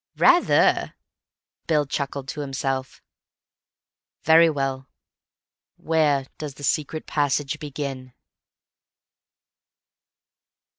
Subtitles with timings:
[0.17, 0.95] "Rather!"
[1.67, 3.03] Bill chuckled to himself.
[4.23, 4.87] "Very well.
[5.77, 8.13] Where does the secret passage begin?"